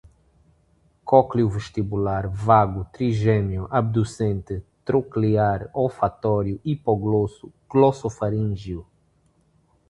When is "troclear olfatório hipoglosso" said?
4.83-7.53